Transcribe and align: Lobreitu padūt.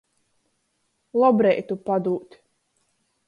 Lobreitu 1.23 1.77
padūt. 1.91 2.39